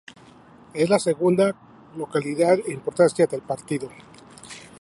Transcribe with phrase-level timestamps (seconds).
[0.73, 1.53] Es la segunda
[1.95, 3.91] localidad en importancia del partido.